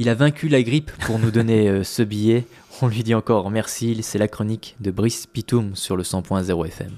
Il 0.00 0.08
a 0.08 0.14
vaincu 0.14 0.48
la 0.48 0.62
grippe 0.62 0.90
pour 1.04 1.18
nous 1.18 1.30
donner 1.30 1.68
euh, 1.68 1.84
ce 1.84 2.02
billet. 2.02 2.46
On 2.80 2.88
lui 2.88 3.02
dit 3.02 3.14
encore 3.14 3.50
merci. 3.50 3.98
C'est 4.00 4.16
la 4.16 4.28
chronique 4.28 4.74
de 4.80 4.90
Brice 4.90 5.26
Pitoum 5.26 5.76
sur 5.76 5.94
le 5.94 6.04
100.0 6.04 6.66
FM. 6.68 6.92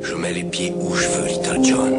Je 0.00 0.16
mets 0.16 0.32
les 0.32 0.42
pieds 0.42 0.72
où 0.74 0.96
je 0.96 1.06
veux, 1.06 1.28
Little 1.28 1.64
John. 1.64 1.97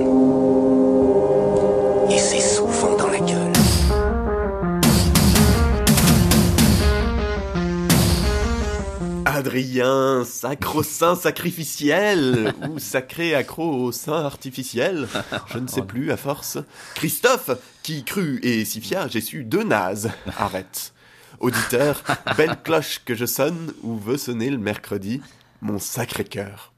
Adrien, 9.39 10.25
sacro-saint 10.25 11.15
sacrificiel 11.15 12.53
ou 12.69 12.77
sacré 12.77 13.33
accro 13.33 13.85
au 13.85 13.93
sein 13.93 14.25
artificiel, 14.25 15.07
je 15.53 15.59
ne 15.59 15.67
sais 15.67 15.81
plus 15.81 16.11
à 16.11 16.17
force. 16.17 16.57
Christophe, 16.93 17.51
qui 17.81 18.03
crut 18.03 18.43
et 18.43 18.65
si 18.65 18.81
fier, 18.81 19.07
j'ai 19.07 19.21
su 19.21 19.45
deux 19.45 19.63
nazes. 19.63 20.11
Arrête. 20.37 20.93
Auditeur, 21.39 22.03
belle 22.35 22.57
cloche 22.61 22.99
que 23.05 23.15
je 23.15 23.25
sonne 23.25 23.71
ou 23.81 23.97
veut 23.97 24.17
sonner 24.17 24.49
le 24.49 24.57
mercredi, 24.57 25.21
mon 25.61 25.79
sacré 25.79 26.25
cœur. 26.25 26.73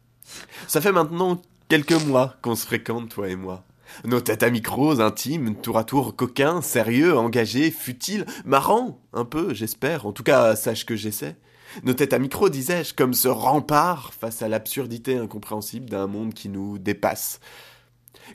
Ça 0.68 0.82
fait 0.82 0.92
maintenant 0.92 1.42
quelques 1.68 1.94
mois 1.94 2.36
qu'on 2.44 2.56
se 2.56 2.68
fréquente, 2.68 3.10
toi 3.10 3.28
et 3.28 3.36
moi. 3.36 3.64
Nos 4.06 4.22
têtes 4.22 4.44
à 4.44 4.50
micros, 4.50 5.00
intimes, 5.02 5.56
tour 5.56 5.78
à 5.78 5.84
tour 5.84 6.16
coquins, 6.16 6.62
sérieux, 6.62 7.18
engagés, 7.18 7.72
futiles, 7.72 8.26
marrants, 8.46 9.00
un 9.14 9.26
peu, 9.26 9.54
j'espère. 9.54 10.06
En 10.06 10.12
tout 10.12 10.24
cas, 10.24 10.56
sache 10.56 10.86
que 10.86 10.96
j'essaie. 10.96 11.36
Nos 11.84 11.94
têtes 11.94 12.14
à 12.14 12.20
micro, 12.20 12.50
disais-je, 12.50 12.94
comme 12.94 13.14
ce 13.14 13.28
rempart 13.28 14.14
face 14.14 14.42
à 14.42 14.50
l'absurdité 14.50 15.18
incompréhensible 15.18 15.90
d'un 15.90 16.08
monde 16.08 16.34
qui 16.34 16.50
nous 16.50 16.78
dépasse. 16.78 17.40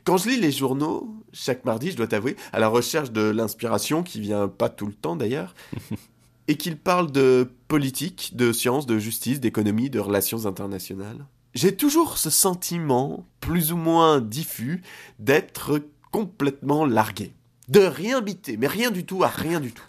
Quand 0.05 0.17
je 0.17 0.29
lis 0.29 0.41
les 0.41 0.53
journaux, 0.53 1.15
chaque 1.33 1.65
mardi, 1.65 1.91
je 1.91 1.97
dois 1.97 2.07
t'avouer, 2.07 2.37
à 2.53 2.59
la 2.59 2.69
recherche 2.69 3.13
de 3.13 3.23
l'inspiration, 3.23 4.03
qui 4.03 4.21
vient 4.21 4.49
pas 4.49 4.69
tout 4.69 4.87
le 4.87 4.93
temps 4.93 5.17
d'ailleurs, 5.17 5.55
et 6.49 6.57
qu'ils 6.57 6.79
parlent 6.79 7.11
de 7.11 7.51
politique, 7.69 8.33
de 8.35 8.53
science, 8.53 8.87
de 8.87 8.99
justice, 8.99 9.41
d'économie, 9.41 9.91
de 9.91 10.01
relations 10.01 10.47
internationales, 10.47 11.27
j'ai 11.57 11.75
toujours 11.75 12.19
ce 12.19 12.29
sentiment, 12.29 13.27
plus 13.41 13.73
ou 13.73 13.77
moins 13.77 14.21
diffus, 14.21 14.83
d'être 15.19 15.81
complètement 16.13 16.85
largué. 16.85 17.33
De 17.69 17.81
rien 17.81 18.21
biter, 18.21 18.59
mais 18.59 18.67
rien 18.67 18.91
du 18.91 19.07
tout 19.07 19.25
à 19.25 19.29
rien 19.29 19.59
du 19.59 19.73
tout. 19.73 19.83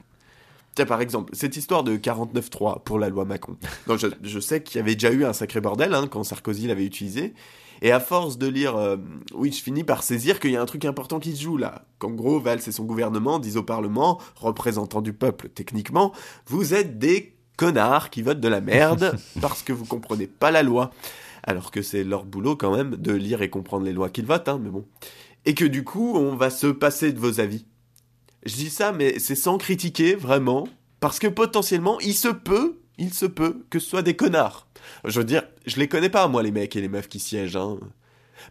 Tiens, 0.75 0.85
par 0.85 1.01
exemple, 1.01 1.35
cette 1.35 1.57
histoire 1.57 1.83
de 1.83 1.97
49.3 1.97 2.83
pour 2.83 2.99
la 2.99 3.09
loi 3.09 3.25
Macron. 3.25 3.57
Non, 3.87 3.97
je, 3.97 4.39
sais 4.39 4.63
qu'il 4.63 4.77
y 4.77 4.79
avait 4.79 4.95
déjà 4.95 5.11
eu 5.11 5.25
un 5.25 5.33
sacré 5.33 5.59
bordel 5.59 5.93
hein, 5.93 6.07
quand 6.09 6.23
Sarkozy 6.23 6.67
l'avait 6.67 6.85
utilisé. 6.85 7.33
Et 7.81 7.91
à 7.91 7.99
force 7.99 8.37
de 8.37 8.47
lire, 8.47 8.77
euh, 8.77 8.95
oui, 9.33 9.51
je 9.51 9.61
finis 9.61 9.83
par 9.83 10.03
saisir 10.03 10.39
qu'il 10.39 10.51
y 10.51 10.55
a 10.55 10.61
un 10.61 10.65
truc 10.65 10.85
important 10.85 11.19
qui 11.19 11.35
se 11.35 11.41
joue 11.41 11.57
là. 11.57 11.83
Qu'en 11.99 12.11
gros, 12.11 12.39
Valls 12.39 12.61
et 12.65 12.71
son 12.71 12.85
gouvernement 12.85 13.39
disent 13.39 13.57
au 13.57 13.63
Parlement, 13.63 14.21
représentant 14.35 15.01
du 15.01 15.11
peuple 15.11 15.49
techniquement, 15.49 16.13
vous 16.45 16.73
êtes 16.73 16.97
des 16.97 17.35
connards 17.57 18.09
qui 18.09 18.21
votent 18.21 18.39
de 18.39 18.47
la 18.47 18.61
merde 18.61 19.17
parce 19.41 19.63
que 19.63 19.73
vous 19.73 19.85
comprenez 19.85 20.27
pas 20.27 20.51
la 20.51 20.63
loi. 20.63 20.91
Alors 21.47 21.71
que 21.71 21.81
c'est 21.81 22.03
leur 22.03 22.25
boulot 22.25 22.55
quand 22.55 22.75
même 22.75 22.97
de 22.97 23.13
lire 23.13 23.41
et 23.41 23.49
comprendre 23.49 23.85
les 23.85 23.93
lois 23.93 24.09
qu'ils 24.09 24.25
votent, 24.25 24.49
hein, 24.49 24.59
mais 24.61 24.69
bon. 24.69 24.85
Et 25.45 25.55
que 25.55 25.65
du 25.65 25.83
coup, 25.83 26.15
on 26.15 26.35
va 26.35 26.49
se 26.49 26.67
passer 26.67 27.13
de 27.13 27.19
vos 27.19 27.39
avis. 27.39 27.65
Je 28.45 28.55
dis 28.55 28.69
ça, 28.69 28.91
mais 28.91 29.17
c'est 29.17 29.35
sans 29.35 29.57
critiquer, 29.57 30.15
vraiment, 30.15 30.67
parce 30.99 31.19
que 31.19 31.27
potentiellement, 31.27 31.99
il 32.01 32.13
se 32.13 32.27
peut, 32.27 32.79
il 32.97 33.13
se 33.13 33.25
peut 33.25 33.65
que 33.69 33.79
ce 33.79 33.89
soit 33.89 34.01
des 34.01 34.15
connards. 34.15 34.67
Je 35.05 35.19
veux 35.19 35.25
dire, 35.25 35.43
je 35.65 35.77
les 35.77 35.87
connais 35.87 36.09
pas, 36.09 36.27
moi, 36.27 36.43
les 36.43 36.51
mecs 36.51 36.75
et 36.75 36.81
les 36.81 36.89
meufs 36.89 37.07
qui 37.07 37.19
siègent, 37.19 37.55
hein. 37.55 37.79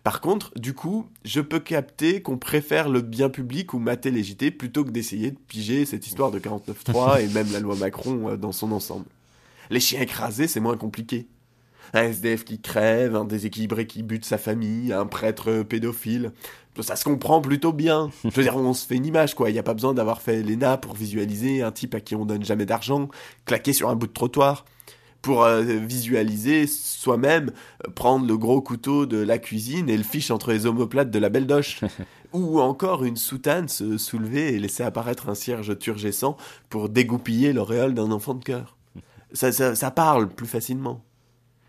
Par 0.02 0.20
contre, 0.20 0.52
du 0.58 0.74
coup, 0.74 1.06
je 1.24 1.40
peux 1.40 1.60
capter 1.60 2.20
qu'on 2.22 2.38
préfère 2.38 2.88
le 2.88 3.02
bien 3.02 3.28
public 3.28 3.72
ou 3.72 3.78
mater 3.78 4.10
les 4.10 4.24
JT 4.24 4.50
plutôt 4.50 4.84
que 4.84 4.90
d'essayer 4.90 5.30
de 5.30 5.38
piger 5.38 5.84
cette 5.84 6.06
histoire 6.06 6.30
de 6.30 6.38
49.3 6.38 7.22
et 7.22 7.28
même 7.28 7.52
la 7.52 7.60
loi 7.60 7.76
Macron 7.76 8.30
euh, 8.30 8.36
dans 8.36 8.52
son 8.52 8.72
ensemble. 8.72 9.06
Les 9.70 9.80
chiens 9.80 10.00
écrasés, 10.00 10.48
c'est 10.48 10.60
moins 10.60 10.76
compliqué. 10.76 11.28
Un 11.94 12.02
SDF 12.02 12.44
qui 12.44 12.60
crève, 12.60 13.16
un 13.16 13.24
déséquilibré 13.24 13.86
qui 13.86 14.02
bute 14.02 14.24
sa 14.24 14.38
famille, 14.38 14.92
un 14.92 15.06
prêtre 15.06 15.62
pédophile. 15.62 16.32
Ça 16.80 16.96
se 16.96 17.04
comprend 17.04 17.40
plutôt 17.40 17.72
bien. 17.72 18.10
Je 18.24 18.30
veux 18.30 18.42
dire, 18.42 18.56
on 18.56 18.74
se 18.74 18.86
fait 18.86 18.96
une 18.96 19.06
image, 19.06 19.34
quoi. 19.34 19.50
Il 19.50 19.54
n'y 19.54 19.58
a 19.58 19.62
pas 19.62 19.74
besoin 19.74 19.94
d'avoir 19.94 20.20
fait 20.20 20.42
l'ENA 20.42 20.76
pour 20.76 20.94
visualiser 20.94 21.62
un 21.62 21.72
type 21.72 21.94
à 21.94 22.00
qui 22.00 22.14
on 22.14 22.26
donne 22.26 22.44
jamais 22.44 22.66
d'argent, 22.66 23.08
claqué 23.44 23.72
sur 23.72 23.88
un 23.88 23.96
bout 23.96 24.06
de 24.06 24.12
trottoir. 24.12 24.64
Pour 25.22 25.42
euh, 25.42 25.62
visualiser 25.62 26.68
soi-même, 26.68 27.50
euh, 27.84 27.90
prendre 27.90 28.26
le 28.26 28.36
gros 28.36 28.60
couteau 28.60 29.06
de 29.06 29.16
la 29.16 29.38
cuisine 29.38 29.88
et 29.88 29.96
le 29.96 30.04
fiche 30.04 30.30
entre 30.30 30.52
les 30.52 30.66
omoplates 30.66 31.10
de 31.10 31.18
la 31.18 31.30
belle 31.30 31.46
doche. 31.46 31.80
Ou 32.32 32.60
encore 32.60 33.04
une 33.04 33.16
soutane 33.16 33.68
se 33.68 33.98
soulever 33.98 34.54
et 34.54 34.58
laisser 34.58 34.84
apparaître 34.84 35.28
un 35.28 35.34
cierge 35.34 35.76
turgescent 35.78 36.36
pour 36.68 36.88
dégoupiller 36.88 37.52
l'auréole 37.52 37.94
d'un 37.94 38.12
enfant 38.12 38.34
de 38.34 38.44
cœur. 38.44 38.76
Ça, 39.32 39.50
ça, 39.50 39.74
ça 39.74 39.90
parle 39.90 40.28
plus 40.28 40.46
facilement. 40.46 41.02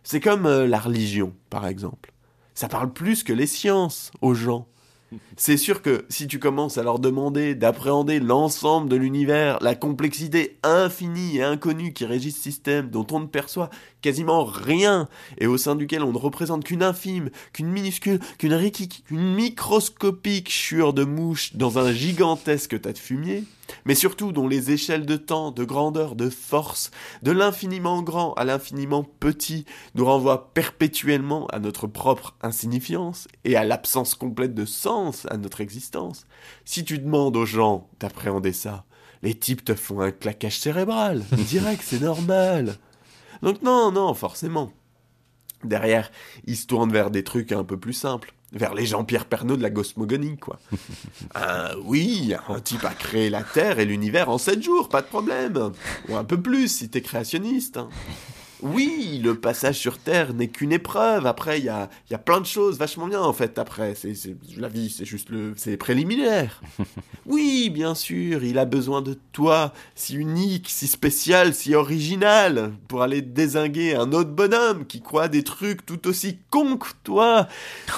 C'est 0.10 0.22
comme 0.22 0.46
euh, 0.46 0.68
la 0.68 0.80
religion, 0.80 1.34
par 1.50 1.68
exemple. 1.68 2.14
Ça 2.54 2.70
parle 2.70 2.94
plus 2.94 3.26
que 3.26 3.34
les 3.34 3.46
sciences 3.46 4.10
aux 4.22 4.34
gens. 4.34 4.66
C'est 5.36 5.58
sûr 5.58 5.82
que 5.82 6.06
si 6.08 6.28
tu 6.28 6.40
commences 6.40 6.78
à 6.78 6.84
leur 6.84 7.00
demander 7.00 7.56
d'appréhender 7.56 8.22
l'ensemble 8.22 8.88
de 8.88 8.96
l'univers, 8.96 9.58
la 9.60 9.76
complexité 9.76 10.60
infinie 10.64 11.40
et 11.40 11.44
inconnue 11.44 11.92
qui 11.92 12.06
régit 12.06 12.32
ce 12.32 12.42
système 12.42 12.90
dont 12.90 13.06
on 13.12 13.20
ne 13.20 13.26
perçoit 13.26 13.70
quasiment 14.02 14.46
rien 14.46 15.10
et 15.40 15.48
au 15.48 15.58
sein 15.58 15.76
duquel 15.76 16.04
on 16.04 16.14
ne 16.14 16.18
représente 16.18 16.64
qu'une 16.64 16.84
infime, 16.84 17.30
qu'une 17.52 17.68
minuscule, 17.68 18.20
qu'une 18.38 18.54
riquique, 18.54 19.04
qu'une 19.08 19.36
microscopique 19.36 20.50
chure 20.50 20.94
de 20.94 21.04
mouche 21.04 21.54
dans 21.58 21.80
un 21.80 21.92
gigantesque 21.92 22.80
tas 22.80 22.94
de 22.94 22.98
fumier, 22.98 23.44
mais 23.86 23.96
surtout 23.96 24.32
dont 24.32 24.48
les 24.48 24.72
échelles 24.72 25.06
de 25.06 25.18
temps, 25.18 25.52
de 25.52 25.64
grandeur, 25.64 26.16
de 26.16 26.30
force, 26.30 26.92
de 27.24 27.32
l'infiniment 27.32 28.02
grand 28.02 28.34
à 28.34 28.44
l'infiniment 28.44 29.04
petit 29.04 29.66
nous 29.96 30.06
renvoient 30.06 30.54
perpétuellement 30.54 31.48
à 31.48 31.60
notre 31.60 31.88
propre 31.88 32.36
insignifiance 32.42 33.28
et 33.44 33.56
à 33.56 33.64
l'absence 33.64 34.16
complète 34.16 34.54
de 34.54 34.66
sens 34.66 35.26
à 35.30 35.38
notre 35.38 35.62
existence. 35.62 36.26
Si 36.66 36.84
tu 36.84 37.00
demandes 37.00 37.38
aux 37.38 37.46
gens 37.46 37.90
d'appréhender 38.00 38.54
ça, 38.54 38.86
les 39.24 39.36
types 39.36 39.66
te 39.66 39.76
font 39.76 40.02
un 40.02 40.12
claquage 40.12 40.60
cérébral. 40.60 41.24
Direct, 41.32 41.82
c'est 41.84 42.02
normal. 42.02 42.78
Donc 43.42 43.62
non, 43.62 43.92
non, 43.92 44.14
forcément. 44.14 44.72
Derrière, 45.64 46.12
ils 46.46 46.56
se 46.56 46.68
tournent 46.68 46.92
vers 46.92 47.10
des 47.10 47.24
trucs 47.24 47.52
un 47.52 47.64
peu 47.64 47.78
plus 47.78 47.94
simples. 47.94 48.34
Vers 48.58 48.74
les 48.74 48.86
Jean-Pierre 48.88 49.26
Pernaud 49.26 49.56
de 49.56 49.62
la 49.62 49.70
cosmogonie, 49.70 50.38
quoi. 50.38 50.60
Ah 51.36 51.72
oui, 51.86 52.34
un 52.50 52.60
type 52.60 52.84
a 52.86 52.94
créé 52.94 53.30
la 53.30 53.44
Terre 53.44 53.78
et 53.80 53.86
l'univers 53.86 54.30
en 54.30 54.38
sept 54.38 54.64
jours, 54.64 54.90
pas 54.90 55.02
de 55.02 55.08
problème. 55.08 55.72
Ou 56.10 56.16
un 56.16 56.24
peu 56.24 56.42
plus 56.42 56.68
si 56.68 56.90
t'es 56.90 57.02
créationniste. 57.02 57.78
hein. 57.78 57.90
Oui, 58.64 59.22
le 59.24 59.36
passage 59.36 59.78
sur 59.78 60.00
Terre 60.00 60.34
n'est 60.34 60.48
qu'une 60.48 60.72
épreuve. 60.72 61.28
Après, 61.28 61.60
il 61.60 61.66
y 61.66 61.70
a, 61.70 61.90
y 62.10 62.16
a 62.16 62.18
plein 62.18 62.42
de 62.42 62.46
choses 62.46 62.80
vachement 62.80 63.08
bien, 63.08 63.22
en 63.22 63.34
fait, 63.34 63.60
après. 63.60 63.94
C'est, 63.94 64.16
la 64.58 64.68
vie, 64.68 64.90
c'est 64.90 65.06
juste 65.06 65.30
le, 65.30 65.54
c'est 65.56 65.72
les 65.72 65.78
préliminaires. 65.78 66.62
Oui, 67.26 67.70
bien 67.70 67.94
sûr, 67.94 68.46
il 68.46 68.58
a 68.58 68.64
besoin 68.64 69.02
de 69.02 69.18
toi, 69.34 69.74
si 69.96 70.16
unique, 70.16 70.70
si 70.70 70.88
spécial, 70.88 71.54
si 71.54 71.76
original, 71.76 72.72
pour 72.88 73.02
aller 73.02 73.22
désinguer 73.22 73.96
un 73.96 74.14
autre 74.14 74.30
bonhomme 74.30 74.86
qui 74.86 75.02
croit 75.02 75.28
des 75.28 75.44
trucs 75.44 75.86
tout 75.86 76.08
aussi 76.08 76.40
cons 76.50 76.78
que 76.78 76.88
toi, 77.04 77.50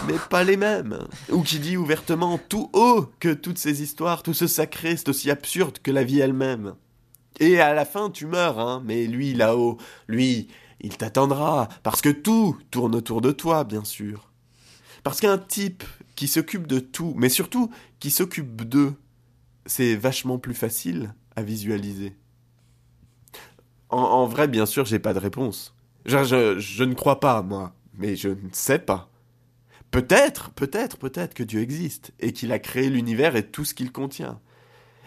mais 0.08 0.16
pas 0.32 0.44
les 0.44 0.58
mêmes. 0.58 0.98
Ou 1.32 1.44
qui 1.44 1.60
dit 1.60 1.78
ouvertement 1.78 2.40
tout 2.50 2.72
haut 2.74 3.06
que 3.20 3.32
toutes 3.32 3.60
ces 3.60 3.84
histoires, 3.84 4.24
tout 4.24 4.34
ce 4.34 4.48
sacré, 4.48 4.98
c'est 4.98 5.10
aussi 5.10 5.30
absurde 5.30 5.78
que 5.84 5.92
la 5.92 6.04
vie 6.04 6.22
elle-même. 6.22 6.74
Et 7.40 7.60
à 7.60 7.74
la 7.74 7.86
fin, 7.86 8.10
tu 8.10 8.26
meurs, 8.26 8.60
hein, 8.60 8.82
mais 8.86 9.06
lui, 9.08 9.34
là-haut, 9.34 9.78
lui, 10.08 10.48
il 10.82 10.98
t'attendra, 10.98 11.70
parce 11.84 12.02
que 12.02 12.10
tout 12.10 12.58
tourne 12.72 12.96
autour 12.96 13.22
de 13.22 13.32
toi, 13.32 13.64
bien 13.64 13.84
sûr. 13.84 14.30
Parce 15.04 15.22
qu'un 15.22 15.38
type 15.38 15.84
qui 16.16 16.28
s'occupe 16.28 16.68
de 16.68 16.80
tout, 16.80 17.14
mais 17.18 17.30
surtout 17.30 17.72
qui 18.00 18.12
s'occupe 18.12 18.64
d'eux, 18.64 18.94
c'est 19.66 19.96
vachement 19.96 20.38
plus 20.38 20.54
facile 20.54 21.14
à 21.36 21.44
visualiser. 21.44 22.16
En, 23.90 24.28
vrai, 24.28 24.48
bien 24.48 24.66
sûr, 24.66 24.86
j'ai 24.86 25.00
pas 25.00 25.14
de 25.14 25.20
réponse. 25.20 25.76
Je, 26.06 26.24
je, 26.24 26.60
je 26.60 26.84
ne 26.84 26.94
crois 26.94 27.20
pas, 27.20 27.42
moi, 27.42 27.74
mais 27.94 28.16
je 28.16 28.30
ne 28.30 28.50
sais 28.52 28.80
pas. 28.80 29.10
Peut-être, 29.92 30.52
peut-être, 30.52 30.98
peut-être 30.98 31.34
que 31.34 31.44
Dieu 31.44 31.62
existe, 31.62 32.12
et 32.20 32.34
qu'il 32.34 32.52
a 32.52 32.60
créé 32.60 32.90
l'univers 32.90 33.36
et 33.36 33.48
tout 33.48 33.66
ce 33.66 33.74
qu'il 33.74 33.92
contient. 33.92 34.40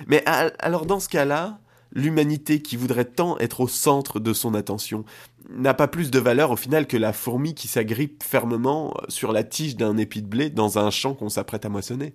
Mais 0.06 0.24
alors 0.26 0.86
dans 0.86 0.98
ce 0.98 1.08
cas-là, 1.08 1.60
l'humanité 1.92 2.62
qui 2.62 2.76
voudrait 2.76 3.04
tant 3.04 3.38
être 3.38 3.60
au 3.60 3.68
centre 3.68 4.20
de 4.20 4.32
son 4.32 4.54
attention 4.54 5.04
n'a 5.50 5.74
pas 5.74 5.88
plus 5.88 6.10
de 6.10 6.18
valeur 6.18 6.50
au 6.50 6.56
final 6.56 6.86
que 6.86 6.96
la 6.96 7.12
fourmi 7.12 7.54
qui 7.54 7.68
s'agrippe 7.68 8.22
fermement 8.22 8.94
sur 9.08 9.32
la 9.32 9.44
tige 9.44 9.76
d'un 9.76 9.96
épi 9.96 10.22
de 10.22 10.26
blé 10.26 10.50
dans 10.50 10.78
un 10.78 10.90
champ 10.90 11.14
qu'on 11.14 11.28
s'apprête 11.28 11.64
à 11.66 11.68
moissonner. 11.68 12.14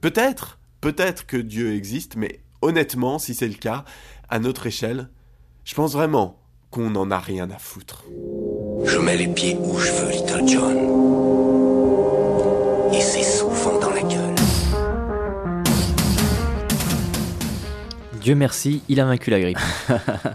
Peut-être, 0.00 0.58
peut-être 0.80 1.26
que 1.26 1.36
Dieu 1.36 1.74
existe, 1.74 2.16
mais 2.16 2.40
honnêtement, 2.60 3.18
si 3.18 3.34
c'est 3.34 3.48
le 3.48 3.54
cas, 3.54 3.84
à 4.28 4.38
notre 4.38 4.66
échelle, 4.66 5.08
je 5.64 5.74
pense 5.74 5.92
vraiment 5.92 6.38
qu'on 6.70 6.90
n'en 6.90 7.10
a 7.10 7.18
rien 7.18 7.50
à 7.50 7.58
foutre. 7.58 8.04
Je 8.84 8.98
mets 8.98 9.16
les 9.16 9.28
pieds 9.28 9.56
où 9.60 9.78
je 9.78 9.92
veux, 9.92 10.10
Little 10.10 10.48
John. 10.48 11.11
Dieu 18.22 18.36
merci, 18.36 18.82
il 18.88 19.00
a 19.00 19.04
vaincu 19.04 19.30
la 19.30 19.40
grippe. 19.40 19.58